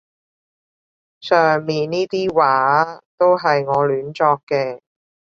[1.19, 4.79] 上面呢啲話都係我亂作嘅